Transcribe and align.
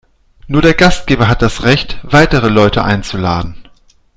Nur 0.47 0.63
der 0.63 0.73
Gastgeber 0.73 1.27
hat 1.27 1.43
das 1.43 1.61
Recht, 1.61 1.99
weitere 2.01 2.49
Leute 2.49 2.83
einzuladen. 2.83 3.55